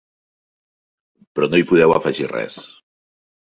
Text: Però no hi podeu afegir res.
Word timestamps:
Però 1.35 1.49
no 1.51 1.59
hi 1.61 1.67
podeu 1.73 1.95
afegir 1.99 2.27
res. 2.33 2.59